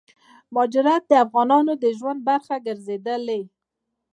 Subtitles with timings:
[0.53, 3.41] مهاجرت دافغانانو دژوند برخه ګرځيدلې